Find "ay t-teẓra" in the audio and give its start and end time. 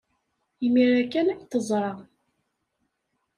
1.31-1.91